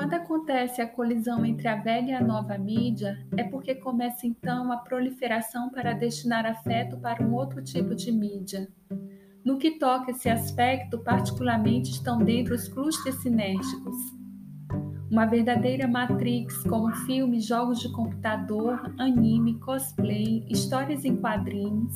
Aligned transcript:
Quando 0.00 0.14
acontece 0.14 0.80
a 0.80 0.88
colisão 0.88 1.44
entre 1.44 1.68
a 1.68 1.76
velha 1.76 2.12
e 2.12 2.14
a 2.14 2.24
nova 2.24 2.56
mídia, 2.56 3.22
é 3.36 3.44
porque 3.44 3.74
começa 3.74 4.26
então 4.26 4.72
a 4.72 4.78
proliferação 4.78 5.68
para 5.68 5.92
destinar 5.92 6.46
afeto 6.46 6.96
para 6.96 7.22
um 7.22 7.34
outro 7.34 7.62
tipo 7.62 7.94
de 7.94 8.10
mídia. 8.10 8.66
No 9.44 9.58
que 9.58 9.72
toca 9.72 10.10
esse 10.10 10.30
aspecto, 10.30 11.00
particularmente 11.00 11.90
estão 11.90 12.16
dentro 12.16 12.54
os 12.54 12.66
clusters 12.66 13.16
sinérgicos. 13.16 13.94
Uma 15.10 15.26
verdadeira 15.26 15.86
matrix, 15.86 16.62
como 16.62 16.90
filmes, 17.04 17.44
jogos 17.44 17.78
de 17.78 17.92
computador, 17.92 18.94
anime, 18.98 19.58
cosplay, 19.58 20.46
histórias 20.48 21.04
em 21.04 21.14
quadrinhos, 21.14 21.94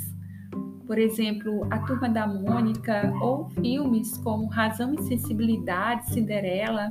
por 0.87 0.99
exemplo, 0.99 1.67
A 1.71 1.79
Turma 1.79 2.11
da 2.11 2.27
Mônica, 2.27 3.11
ou 3.23 3.49
filmes 3.49 4.19
como 4.19 4.49
Razão 4.49 4.95
e 4.95 5.03
Sensibilidade, 5.05 6.11
Cinderela, 6.11 6.91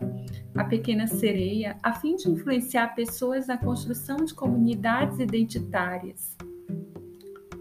A 0.55 0.63
Pequena 0.63 1.07
Sereia, 1.07 1.75
a 1.81 1.93
fim 1.93 2.15
de 2.15 2.29
influenciar 2.29 2.93
pessoas 2.93 3.47
na 3.47 3.57
construção 3.57 4.17
de 4.17 4.35
comunidades 4.35 5.19
identitárias. 5.19 6.37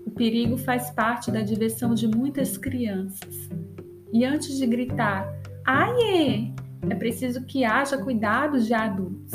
O 0.07 0.11
perigo 0.11 0.59
faz 0.59 0.91
parte 0.91 1.31
da 1.31 1.41
diversão 1.41 1.95
de 1.95 2.07
muitas 2.07 2.59
crianças. 2.59 3.49
E 4.13 4.27
antes 4.27 4.59
de 4.59 4.67
gritar, 4.67 5.27
ai, 5.67 6.53
é 6.91 6.95
preciso 6.95 7.47
que 7.47 7.65
haja 7.65 7.97
cuidados 7.97 8.67
de 8.67 8.75
adultos. 8.75 9.33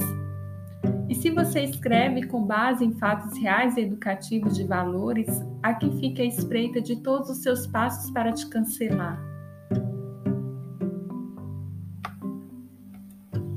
E 1.10 1.16
se 1.16 1.32
você 1.32 1.62
escreve 1.62 2.28
com 2.28 2.44
base 2.44 2.86
em 2.86 2.92
fatos 2.92 3.36
reais 3.40 3.76
e 3.76 3.82
educativos 3.82 4.56
de 4.56 4.66
valores, 4.66 5.28
aqui 5.64 5.90
fica 6.00 6.22
a 6.22 6.26
espreita 6.26 6.80
de 6.80 6.98
todos 6.98 7.30
os 7.32 7.42
seus 7.42 7.66
passos 7.66 8.12
para 8.12 8.32
te 8.32 8.48
cancelar. 8.48 9.27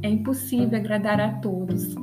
É 0.03 0.09
impossível 0.09 0.79
agradar 0.79 1.21
a 1.21 1.35
todos, 1.41 1.95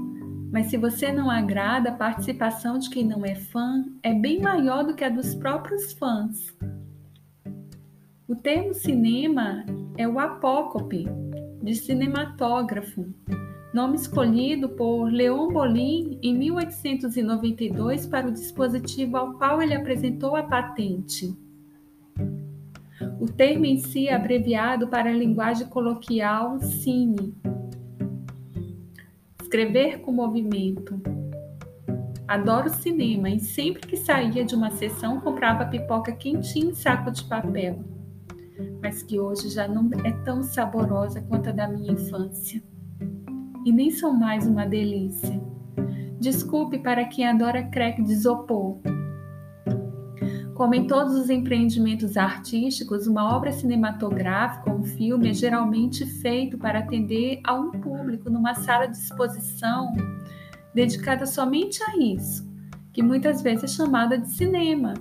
mas 0.52 0.67
se 0.67 0.78
você 0.78 1.12
não 1.12 1.30
agrada, 1.30 1.90
a 1.90 1.95
participação 1.95 2.78
de 2.78 2.90
quem 2.90 3.03
não 3.03 3.26
é 3.26 3.36
fã 3.36 3.86
é 4.03 4.14
bem 4.14 4.42
maior 4.42 4.84
do 4.84 4.94
que 4.94 5.03
a 5.03 5.09
dos 5.09 5.34
próprios 5.34 5.94
fãs. 5.94 6.56
O 8.28 8.36
termo 8.36 8.73
cinema 8.73 9.66
é 9.98 10.08
o 10.08 10.20
apócope, 10.20 11.08
de 11.62 11.75
cinematógrafo, 11.75 13.06
nome 13.73 13.95
escolhido 13.95 14.70
por 14.70 15.12
Leon 15.12 15.50
Bolin 15.50 16.20
em 16.22 16.38
1892 16.38 18.06
para 18.06 18.28
o 18.28 18.31
dispositivo 18.31 19.18
ao 19.18 19.34
qual 19.34 19.62
ele 19.62 19.73
apresentou 19.73 20.36
a 20.36 20.44
patente. 20.44 21.36
O 23.20 23.25
termo 23.25 23.66
em 23.66 23.80
si 23.80 24.08
é 24.08 24.14
abreviado 24.14 24.88
para 24.88 25.09
a 25.09 25.14
linguagem 25.14 25.68
coloquial 25.68 26.59
cine. 26.59 27.36
Escrever 29.48 30.00
com 30.02 30.12
movimento. 30.12 31.02
Adoro 32.28 32.70
cinema 32.70 33.30
e 33.30 33.40
sempre 33.40 33.88
que 33.88 33.95
saía 33.95 34.44
de 34.44 34.53
uma 34.53 34.72
sessão 34.72 35.22
comprava 35.22 35.66
pipoca 35.66 36.12
quentinha 36.12 36.72
em 36.72 36.76
saco 36.76 37.09
de 37.12 37.23
papel, 37.23 37.80
mas 38.81 39.02
que 39.02 39.18
hoje 39.18 39.48
já 39.48 39.66
não 39.66 39.90
é 40.03 40.12
tão 40.25 40.44
saborosa 40.44 41.22
quanto 41.22 41.48
a 41.48 41.53
da 41.53 41.66
minha 41.66 41.94
infância 41.94 42.62
e 43.66 43.72
nem 43.72 43.90
são 43.90 44.14
mais 44.14 44.45
uma 44.45 44.66
delícia. 44.66 45.42
Desculpe 46.20 46.80
para 46.80 47.06
quem 47.06 47.25
adora 47.25 47.64
creque 47.64 48.03
de 48.03 48.12
isopor. 48.12 48.81
Como 50.58 50.75
em 50.75 50.88
todos 50.88 51.14
os 51.14 51.30
empreendimentos 51.30 52.18
artísticos, 52.18 53.08
uma 53.08 53.34
obra 53.34 53.53
cinematográfica 53.53 54.70
ou 54.70 54.80
um 54.80 54.84
filme 54.84 55.30
é 55.30 55.34
geralmente 55.34 56.06
feito 56.06 56.58
para 56.58 56.80
atender 56.80 57.40
a 57.45 57.53
um 57.53 57.72
público 58.08 58.30
numa 58.30 58.55
sala 58.55 58.88
de 58.88 58.95
exposição 58.95 59.94
dedicada 60.73 61.25
somente 61.25 61.84
a 61.84 61.97
isso, 61.97 62.50
que 62.94 63.03
muitas 63.03 63.41
vezes 63.41 63.66
é 63.66 63.68
chamada 63.68 64.18
de 64.18 64.31
cinema. 64.31 64.94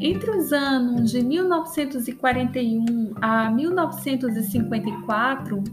Entre 0.00 0.30
os 0.30 0.52
anos 0.52 1.10
de 1.10 1.20
1941 1.20 3.14
a 3.20 3.50
1954, 3.50 5.64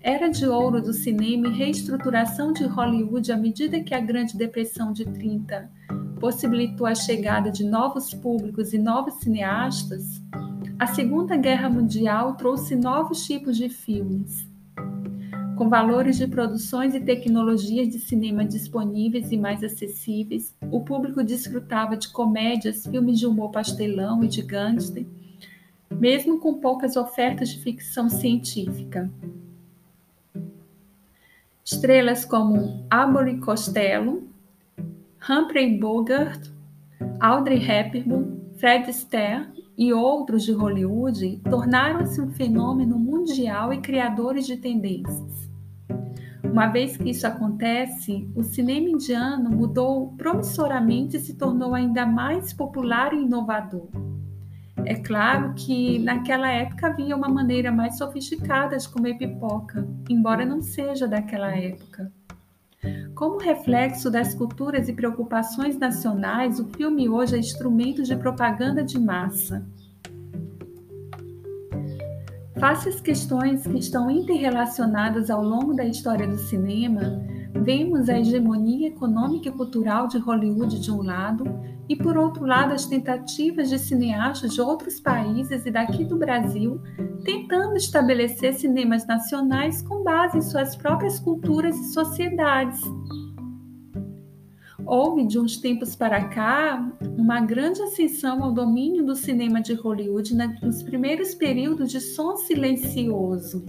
era 0.00 0.28
de 0.28 0.46
ouro 0.46 0.80
do 0.80 0.92
cinema 0.92 1.48
e 1.48 1.52
reestruturação 1.52 2.52
de 2.52 2.64
Hollywood 2.66 3.32
à 3.32 3.36
medida 3.36 3.80
que 3.80 3.94
a 3.94 4.00
Grande 4.00 4.36
Depressão 4.36 4.92
de 4.92 5.04
30 5.04 5.68
possibilitou 6.18 6.86
a 6.86 6.94
chegada 6.94 7.50
de 7.50 7.64
novos 7.64 8.12
públicos 8.12 8.72
e 8.72 8.78
novos 8.78 9.14
cineastas, 9.14 10.20
a 10.78 10.86
Segunda 10.86 11.36
Guerra 11.36 11.68
Mundial 11.68 12.34
trouxe 12.34 12.76
novos 12.76 13.24
tipos 13.24 13.56
de 13.56 13.68
filmes, 13.68 14.48
com 15.56 15.68
valores 15.68 16.16
de 16.16 16.28
produções 16.28 16.94
e 16.94 17.00
tecnologias 17.00 17.88
de 17.88 17.98
cinema 17.98 18.44
disponíveis 18.44 19.32
e 19.32 19.36
mais 19.36 19.64
acessíveis, 19.64 20.56
o 20.70 20.80
público 20.82 21.24
desfrutava 21.24 21.96
de 21.96 22.08
comédias, 22.10 22.86
filmes 22.86 23.18
de 23.18 23.26
humor 23.26 23.50
pastelão 23.50 24.22
e 24.22 24.28
de 24.28 24.40
gangster, 24.40 25.04
mesmo 25.90 26.38
com 26.38 26.60
poucas 26.60 26.96
ofertas 26.96 27.48
de 27.48 27.58
ficção 27.58 28.08
científica. 28.08 29.10
Estrelas 31.64 32.24
como 32.24 32.86
Amory 32.88 33.38
Costello, 33.38 34.27
Humphrey 35.26 35.78
Bogart, 35.78 36.50
Audrey 37.20 37.58
Hepburn, 37.58 38.38
Fred 38.58 38.88
Astaire 38.88 39.48
e 39.76 39.92
outros 39.92 40.44
de 40.44 40.52
Hollywood 40.52 41.40
tornaram-se 41.48 42.20
um 42.20 42.30
fenômeno 42.30 42.98
mundial 42.98 43.72
e 43.72 43.78
criadores 43.78 44.46
de 44.46 44.56
tendências. 44.56 45.48
Uma 46.42 46.68
vez 46.68 46.96
que 46.96 47.10
isso 47.10 47.26
acontece, 47.26 48.28
o 48.34 48.42
cinema 48.42 48.88
indiano 48.88 49.50
mudou 49.50 50.14
promissoramente 50.16 51.16
e 51.16 51.20
se 51.20 51.34
tornou 51.36 51.74
ainda 51.74 52.06
mais 52.06 52.52
popular 52.52 53.12
e 53.12 53.22
inovador. 53.22 53.88
É 54.84 54.94
claro 54.94 55.52
que 55.54 55.98
naquela 55.98 56.48
época 56.48 56.86
havia 56.86 57.14
uma 57.14 57.28
maneira 57.28 57.70
mais 57.70 57.98
sofisticada 57.98 58.76
de 58.76 58.88
comer 58.88 59.18
pipoca, 59.18 59.86
embora 60.08 60.46
não 60.46 60.62
seja 60.62 61.06
daquela 61.06 61.54
época. 61.54 62.10
Como 63.18 63.36
reflexo 63.38 64.12
das 64.12 64.32
culturas 64.32 64.88
e 64.88 64.92
preocupações 64.92 65.76
nacionais, 65.76 66.60
o 66.60 66.68
filme 66.68 67.08
hoje 67.08 67.34
é 67.34 67.38
instrumento 67.40 68.04
de 68.04 68.14
propaganda 68.14 68.84
de 68.84 68.96
massa. 68.96 69.66
Face 72.60 72.88
às 72.88 73.00
questões 73.00 73.66
que 73.66 73.76
estão 73.76 74.08
interrelacionadas 74.08 75.30
ao 75.30 75.42
longo 75.42 75.74
da 75.74 75.84
história 75.84 76.28
do 76.28 76.38
cinema, 76.38 77.20
vemos 77.54 78.08
a 78.08 78.16
hegemonia 78.16 78.86
econômica 78.86 79.48
e 79.48 79.52
cultural 79.52 80.06
de 80.06 80.18
Hollywood 80.18 80.78
de 80.78 80.92
um 80.92 81.02
lado 81.02 81.44
e, 81.88 81.96
por 81.96 82.16
outro 82.16 82.46
lado, 82.46 82.72
as 82.72 82.86
tentativas 82.86 83.68
de 83.68 83.80
cineastas 83.80 84.54
de 84.54 84.60
outros 84.60 85.00
países 85.00 85.66
e 85.66 85.72
daqui 85.72 86.04
do 86.04 86.16
Brasil 86.16 86.80
tentando 87.24 87.76
estabelecer 87.76 88.54
cinemas 88.54 89.04
nacionais 89.08 89.82
com 89.82 90.04
base 90.04 90.38
em 90.38 90.40
suas 90.40 90.76
próprias 90.76 91.18
culturas 91.18 91.76
e 91.76 91.92
sociedades. 91.92 92.80
Houve, 94.90 95.26
de 95.26 95.38
uns 95.38 95.58
tempos 95.58 95.94
para 95.94 96.28
cá, 96.30 96.90
uma 97.18 97.42
grande 97.42 97.82
ascensão 97.82 98.42
ao 98.42 98.52
domínio 98.52 99.04
do 99.04 99.14
cinema 99.14 99.60
de 99.60 99.74
Hollywood 99.74 100.34
nos 100.62 100.82
primeiros 100.82 101.34
períodos 101.34 101.92
de 101.92 102.00
som 102.00 102.36
silencioso. 102.36 103.66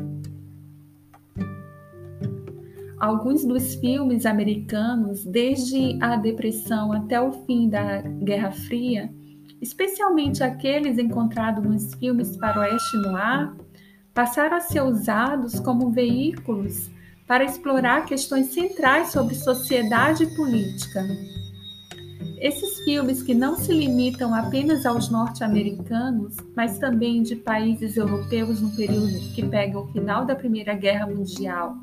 Alguns 2.97 3.43
dos 3.43 3.75
filmes 3.75 4.25
americanos, 4.25 5.25
desde 5.25 6.01
a 6.01 6.15
Depressão 6.15 6.93
até 6.93 7.19
o 7.19 7.33
fim 7.45 7.67
da 7.67 7.99
Guerra 8.01 8.51
Fria, 8.51 9.13
especialmente 9.61 10.41
aqueles 10.41 10.97
encontrados 10.97 11.65
nos 11.65 11.93
filmes 11.95 12.37
faroeste 12.37 12.95
noir, 12.95 13.53
passaram 14.13 14.55
a 14.55 14.61
ser 14.61 14.83
usados 14.83 15.59
como 15.59 15.91
veículos 15.91 16.89
para 17.29 17.45
explorar 17.45 18.07
questões 18.07 18.47
centrais 18.47 19.11
sobre 19.11 19.35
sociedade 19.35 20.23
e 20.23 20.35
política. 20.35 21.05
Esses 22.39 22.83
filmes, 22.83 23.21
que 23.21 23.35
não 23.35 23.55
se 23.55 23.71
limitam 23.71 24.33
apenas 24.33 24.83
aos 24.83 25.11
norte-americanos, 25.11 26.35
mas 26.55 26.79
também 26.79 27.21
de 27.21 27.35
países 27.35 27.95
europeus 27.95 28.59
no 28.61 28.75
período 28.75 29.31
que 29.35 29.45
pega 29.45 29.77
o 29.77 29.85
final 29.91 30.25
da 30.25 30.35
Primeira 30.35 30.73
Guerra 30.73 31.05
Mundial 31.05 31.77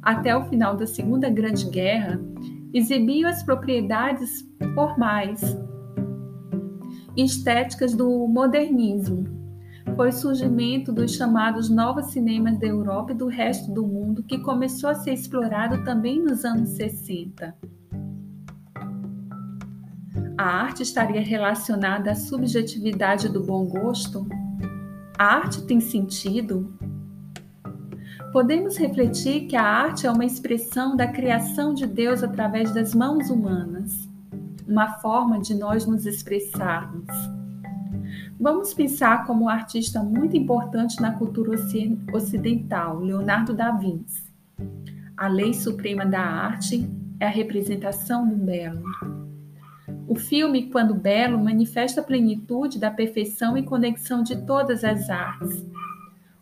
até 0.00 0.34
o 0.34 0.46
final 0.48 0.74
da 0.78 0.86
Segunda 0.86 1.28
Grande 1.28 1.68
Guerra, 1.68 2.18
exibiam 2.72 3.28
as 3.28 3.42
propriedades 3.42 4.48
formais 4.74 5.42
e 7.14 7.22
estéticas 7.22 7.94
do 7.94 8.26
modernismo, 8.28 9.35
foi 9.96 10.10
o 10.10 10.12
surgimento 10.12 10.92
dos 10.92 11.16
chamados 11.16 11.70
novos 11.70 12.12
cinemas 12.12 12.58
da 12.58 12.66
Europa 12.66 13.12
e 13.12 13.14
do 13.16 13.26
resto 13.26 13.72
do 13.72 13.86
mundo, 13.86 14.22
que 14.22 14.38
começou 14.38 14.90
a 14.90 14.94
ser 14.94 15.14
explorado 15.14 15.82
também 15.84 16.22
nos 16.22 16.44
anos 16.44 16.68
60. 16.70 17.56
A 20.36 20.44
arte 20.44 20.82
estaria 20.82 21.22
relacionada 21.22 22.10
à 22.10 22.14
subjetividade 22.14 23.30
do 23.30 23.42
bom 23.42 23.64
gosto? 23.64 24.28
A 25.18 25.24
arte 25.24 25.62
tem 25.66 25.80
sentido? 25.80 26.76
podemos 28.36 28.76
refletir 28.76 29.46
que 29.46 29.56
a 29.56 29.62
arte 29.62 30.06
é 30.06 30.10
uma 30.10 30.26
expressão 30.26 30.94
da 30.94 31.06
criação 31.06 31.72
de 31.72 31.86
Deus 31.86 32.22
através 32.22 32.70
das 32.70 32.94
mãos 32.94 33.30
humanas, 33.30 34.06
uma 34.68 34.98
forma 34.98 35.40
de 35.40 35.54
nós 35.54 35.86
nos 35.86 36.04
expressarmos. 36.04 37.35
Vamos 38.38 38.74
pensar 38.74 39.26
como 39.26 39.46
um 39.46 39.48
artista 39.48 40.02
muito 40.02 40.36
importante 40.36 41.00
na 41.00 41.10
cultura 41.10 41.56
ocidental, 42.12 43.00
Leonardo 43.00 43.54
da 43.54 43.70
Vinci. 43.70 44.30
A 45.16 45.26
lei 45.26 45.54
suprema 45.54 46.04
da 46.04 46.20
arte 46.20 46.86
é 47.18 47.24
a 47.24 47.30
representação 47.30 48.28
do 48.28 48.36
belo. 48.36 48.84
O 50.06 50.14
filme, 50.14 50.70
quando 50.70 50.94
belo, 50.94 51.42
manifesta 51.42 52.02
a 52.02 52.04
plenitude 52.04 52.78
da 52.78 52.90
perfeição 52.90 53.56
e 53.56 53.62
conexão 53.62 54.22
de 54.22 54.36
todas 54.44 54.84
as 54.84 55.08
artes, 55.08 55.66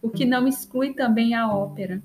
o 0.02 0.10
que 0.10 0.24
não 0.24 0.48
exclui 0.48 0.94
também 0.94 1.32
a 1.32 1.48
ópera. 1.48 2.02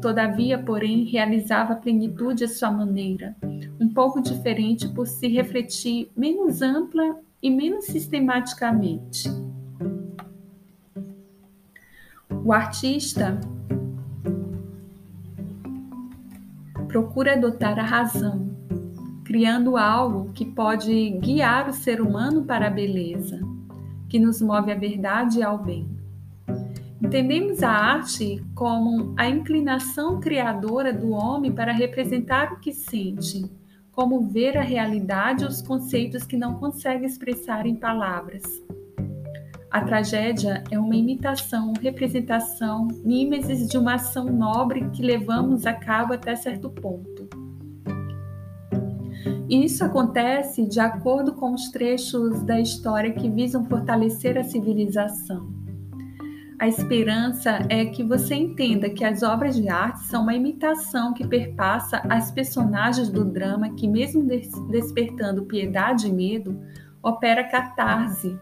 Todavia, 0.00 0.56
porém, 0.56 1.04
realizava 1.04 1.72
a 1.72 1.76
plenitude 1.76 2.44
à 2.44 2.48
sua 2.48 2.70
maneira, 2.70 3.34
um 3.80 3.88
pouco 3.88 4.22
diferente 4.22 4.88
por 4.88 5.08
se 5.08 5.26
refletir 5.26 6.10
menos 6.16 6.62
ampla 6.62 7.18
e 7.42 7.50
menos 7.50 7.86
sistematicamente. 7.86 9.28
O 12.44 12.52
artista 12.52 13.40
procura 16.86 17.32
adotar 17.32 17.78
a 17.78 17.82
razão, 17.82 18.50
criando 19.24 19.76
algo 19.76 20.32
que 20.32 20.44
pode 20.44 21.10
guiar 21.18 21.68
o 21.68 21.72
ser 21.72 22.00
humano 22.00 22.44
para 22.44 22.68
a 22.68 22.70
beleza, 22.70 23.40
que 24.08 24.18
nos 24.18 24.40
move 24.40 24.70
à 24.70 24.74
verdade 24.74 25.38
e 25.38 25.42
ao 25.42 25.58
bem. 25.58 25.88
Entendemos 27.00 27.62
a 27.62 27.70
arte 27.70 28.44
como 28.54 29.14
a 29.16 29.28
inclinação 29.28 30.20
criadora 30.20 30.92
do 30.92 31.10
homem 31.10 31.50
para 31.50 31.72
representar 31.72 32.52
o 32.52 32.60
que 32.60 32.72
sente, 32.72 33.50
como 33.92 34.22
ver 34.22 34.56
a 34.56 34.62
realidade 34.62 35.44
e 35.44 35.46
os 35.46 35.60
conceitos 35.62 36.24
que 36.24 36.36
não 36.36 36.54
consegue 36.54 37.04
expressar 37.06 37.66
em 37.66 37.76
palavras. 37.76 38.42
A 39.70 39.80
tragédia 39.82 40.64
é 40.70 40.78
uma 40.78 40.96
imitação, 40.96 41.72
representação, 41.80 42.88
mimesis 43.04 43.68
de 43.68 43.78
uma 43.78 43.94
ação 43.94 44.26
nobre 44.26 44.88
que 44.90 45.02
levamos 45.02 45.66
a 45.66 45.72
cabo 45.72 46.12
até 46.12 46.34
certo 46.34 46.68
ponto. 46.68 47.28
E 49.48 49.64
isso 49.64 49.84
acontece 49.84 50.66
de 50.66 50.80
acordo 50.80 51.34
com 51.34 51.52
os 51.52 51.70
trechos 51.70 52.42
da 52.42 52.60
história 52.60 53.12
que 53.12 53.28
visam 53.28 53.64
fortalecer 53.64 54.38
a 54.38 54.44
civilização. 54.44 55.61
A 56.62 56.68
esperança 56.68 57.66
é 57.68 57.86
que 57.86 58.04
você 58.04 58.36
entenda 58.36 58.88
que 58.88 59.04
as 59.04 59.24
obras 59.24 59.56
de 59.56 59.68
arte 59.68 60.04
são 60.04 60.22
uma 60.22 60.32
imitação 60.32 61.12
que 61.12 61.26
perpassa 61.26 62.00
as 62.08 62.30
personagens 62.30 63.08
do 63.08 63.24
drama 63.24 63.74
que, 63.74 63.88
mesmo 63.88 64.24
despertando 64.70 65.44
piedade 65.44 66.06
e 66.06 66.12
medo, 66.12 66.56
opera 67.02 67.42
catarse, 67.42 68.38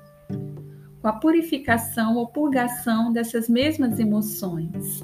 com 1.01 1.09
a 1.09 1.15
purificação 1.15 2.17
ou 2.19 2.27
purgação 2.27 3.11
dessas 3.11 3.49
mesmas 3.49 3.99
emoções. 3.99 5.03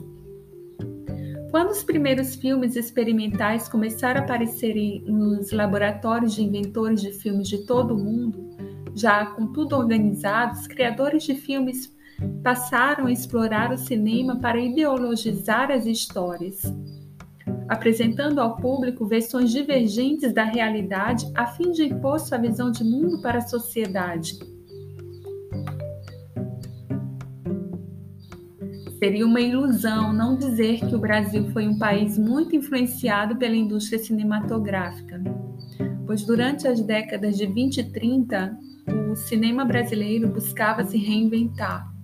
Quando 1.50 1.70
os 1.70 1.82
primeiros 1.82 2.34
filmes 2.34 2.76
experimentais 2.76 3.66
começaram 3.66 4.20
a 4.20 4.24
aparecer 4.24 4.74
nos 5.06 5.52
laboratórios 5.52 6.34
de 6.34 6.42
inventores 6.42 7.00
de 7.00 7.12
filmes 7.12 7.48
de 7.48 7.64
todo 7.64 7.94
o 7.94 7.98
mundo, 7.98 8.50
já 8.94 9.24
com 9.24 9.46
tudo 9.46 9.74
organizado, 9.74 10.52
os 10.58 10.66
criadores 10.66 11.22
de 11.22 11.34
filmes 11.34 11.95
passaram 12.42 13.06
a 13.06 13.12
explorar 13.12 13.72
o 13.72 13.78
cinema 13.78 14.36
para 14.36 14.58
ideologizar 14.58 15.70
as 15.70 15.86
histórias, 15.86 16.62
apresentando 17.68 18.40
ao 18.40 18.56
público 18.56 19.06
versões 19.06 19.50
divergentes 19.50 20.32
da 20.32 20.44
realidade 20.44 21.30
a 21.34 21.46
fim 21.46 21.72
de 21.72 21.84
impor 21.84 22.20
sua 22.20 22.38
visão 22.38 22.70
de 22.70 22.84
mundo 22.84 23.20
para 23.20 23.38
a 23.38 23.46
sociedade. 23.48 24.38
Seria 28.98 29.26
uma 29.26 29.40
ilusão 29.40 30.12
não 30.12 30.36
dizer 30.36 30.80
que 30.80 30.94
o 30.94 30.98
Brasil 30.98 31.50
foi 31.52 31.68
um 31.68 31.78
país 31.78 32.16
muito 32.16 32.56
influenciado 32.56 33.36
pela 33.36 33.54
indústria 33.54 33.98
cinematográfica, 33.98 35.22
pois 36.06 36.24
durante 36.24 36.66
as 36.66 36.80
décadas 36.80 37.36
de 37.36 37.46
20 37.46 37.78
e 37.78 37.84
30, 37.92 38.58
o 39.10 39.16
cinema 39.16 39.64
brasileiro 39.66 40.28
buscava 40.28 40.82
se 40.84 40.96
reinventar. 40.96 41.95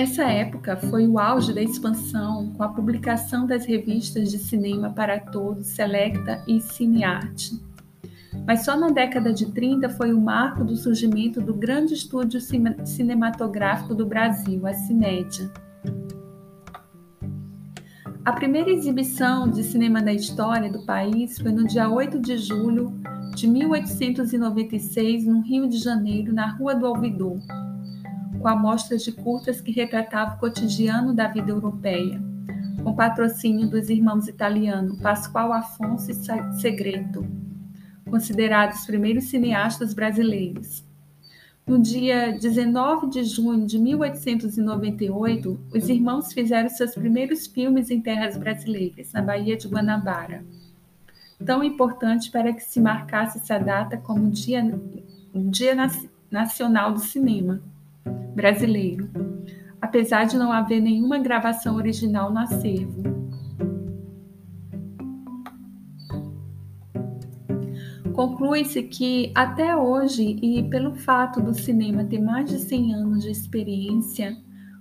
Essa 0.00 0.24
época 0.24 0.78
foi 0.78 1.06
o 1.06 1.18
auge 1.18 1.52
da 1.52 1.60
expansão 1.60 2.54
com 2.56 2.62
a 2.62 2.70
publicação 2.70 3.46
das 3.46 3.66
revistas 3.66 4.30
de 4.30 4.38
cinema 4.38 4.88
para 4.94 5.20
todos, 5.20 5.66
Selecta 5.66 6.42
e 6.48 6.58
Cinearte 6.58 7.60
mas 8.46 8.64
só 8.64 8.76
na 8.76 8.88
década 8.88 9.32
de 9.32 9.52
30 9.52 9.90
foi 9.90 10.14
o 10.14 10.20
marco 10.20 10.64
do 10.64 10.74
surgimento 10.74 11.40
do 11.40 11.52
grande 11.52 11.92
estúdio 11.92 12.40
cinematográfico 12.40 13.94
do 13.94 14.06
Brasil, 14.06 14.66
a 14.66 14.72
Cinédia. 14.72 15.52
A 18.24 18.32
primeira 18.32 18.70
exibição 18.70 19.50
de 19.50 19.62
cinema 19.62 20.00
da 20.00 20.12
história 20.12 20.72
do 20.72 20.84
país 20.86 21.38
foi 21.38 21.52
no 21.52 21.66
dia 21.66 21.90
8 21.90 22.18
de 22.18 22.38
julho 22.38 22.92
de 23.34 23.46
1896, 23.46 25.26
no 25.26 25.42
Rio 25.42 25.68
de 25.68 25.76
Janeiro, 25.76 26.32
na 26.32 26.56
Rua 26.56 26.74
do 26.74 26.86
Ouvidor, 26.86 27.38
com 28.40 28.48
amostras 28.48 29.02
de 29.02 29.12
curtas 29.12 29.60
que 29.60 29.70
retratavam 29.70 30.36
o 30.36 30.40
cotidiano 30.40 31.14
da 31.14 31.28
vida 31.28 31.50
europeia, 31.50 32.20
com 32.82 32.94
patrocínio 32.94 33.68
dos 33.68 33.90
irmãos 33.90 34.26
italianos 34.26 34.98
Pascoal 35.00 35.52
Afonso 35.52 36.10
e 36.10 36.14
Segreto 36.60 37.40
considerados 38.10 38.80
os 38.80 38.86
primeiros 38.86 39.24
cineastas 39.24 39.94
brasileiros. 39.94 40.84
No 41.66 41.78
dia 41.78 42.32
19 42.32 43.08
de 43.08 43.22
junho 43.22 43.64
de 43.64 43.78
1898, 43.78 45.60
os 45.72 45.88
irmãos 45.88 46.32
fizeram 46.32 46.68
seus 46.68 46.94
primeiros 46.94 47.46
filmes 47.46 47.90
em 47.90 48.00
terras 48.00 48.36
brasileiras, 48.36 49.12
na 49.12 49.22
Baía 49.22 49.56
de 49.56 49.68
Guanabara. 49.68 50.44
Tão 51.44 51.62
importante 51.62 52.30
para 52.30 52.52
que 52.52 52.60
se 52.60 52.80
marcasse 52.80 53.38
essa 53.38 53.58
data 53.58 53.96
como 53.96 54.30
Dia, 54.30 54.62
dia 55.32 55.76
Nacional 56.30 56.92
do 56.92 57.00
Cinema 57.00 57.62
brasileiro, 58.34 59.08
apesar 59.80 60.24
de 60.24 60.36
não 60.36 60.52
haver 60.52 60.80
nenhuma 60.80 61.18
gravação 61.18 61.76
original 61.76 62.32
no 62.32 62.38
acervo. 62.38 63.02
Conclui-se 68.12 68.82
que, 68.82 69.32
até 69.34 69.74
hoje, 69.74 70.38
e 70.42 70.62
pelo 70.68 70.94
fato 70.94 71.40
do 71.40 71.54
cinema 71.54 72.04
ter 72.04 72.20
mais 72.20 72.50
de 72.50 72.58
100 72.58 72.94
anos 72.94 73.22
de 73.22 73.30
experiência, 73.30 74.36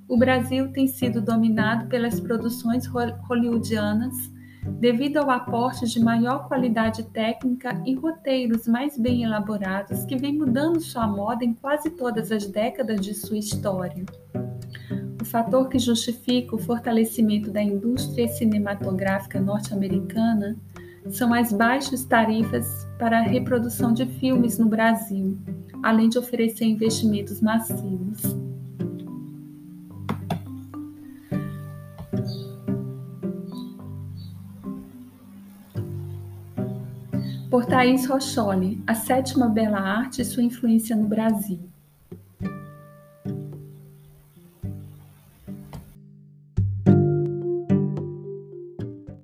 o 0.07 0.17
Brasil 0.17 0.71
tem 0.73 0.87
sido 0.87 1.21
dominado 1.21 1.87
pelas 1.87 2.19
produções 2.19 2.85
hollywoodianas 2.87 4.31
devido 4.79 5.17
ao 5.17 5.29
aporte 5.29 5.85
de 5.85 5.99
maior 5.99 6.47
qualidade 6.47 7.03
técnica 7.03 7.81
e 7.85 7.95
roteiros 7.95 8.67
mais 8.67 8.97
bem 8.97 9.23
elaborados 9.23 10.05
que 10.05 10.17
vem 10.17 10.37
mudando 10.37 10.79
sua 10.79 11.07
moda 11.07 11.43
em 11.43 11.53
quase 11.53 11.89
todas 11.89 12.31
as 12.31 12.45
décadas 12.45 13.01
de 13.01 13.13
sua 13.13 13.37
história. 13.37 14.05
O 15.21 15.25
fator 15.25 15.67
que 15.67 15.77
justifica 15.77 16.55
o 16.55 16.59
fortalecimento 16.59 17.51
da 17.51 17.61
indústria 17.61 18.27
cinematográfica 18.27 19.39
norte-americana 19.39 20.55
são 21.09 21.33
as 21.33 21.51
baixas 21.51 22.05
tarifas 22.05 22.87
para 22.97 23.19
a 23.19 23.23
reprodução 23.23 23.93
de 23.93 24.05
filmes 24.05 24.57
no 24.57 24.67
Brasil, 24.67 25.37
além 25.83 26.09
de 26.09 26.17
oferecer 26.17 26.65
investimentos 26.65 27.41
massivos. 27.41 28.38
Por 37.49 37.65
Thaís 37.65 38.05
Rocholi, 38.05 38.83
A 38.85 38.93
Sétima 38.93 39.49
Bela 39.49 39.79
Arte 39.79 40.21
e 40.21 40.25
sua 40.25 40.43
influência 40.43 40.95
no 40.95 41.07
Brasil. 41.07 41.68